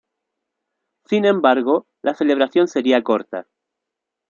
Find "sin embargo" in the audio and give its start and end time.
1.05-1.85